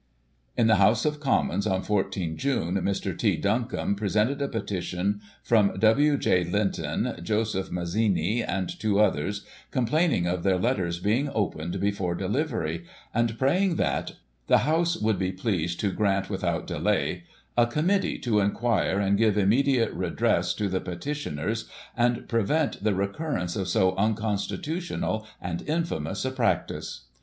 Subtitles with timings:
[0.57, 3.15] In the House of Commons, on 14 June, Mr.
[3.15, 3.37] T.
[3.37, 6.17] Buncombe presented a petition from W.
[6.17, 6.43] J.
[6.43, 12.83] Linton, Joseph Mazzini, and two others, complaining of their letters being opened before delivery,
[13.13, 14.13] and praying that"
[14.47, 17.25] The House would be pleased to grant, without delay,
[17.55, 22.95] a Committee to inquire and give imme diate redress to the petitioners, and prevent the
[22.95, 27.05] recurrence of so unconstitutional and infamous a practice."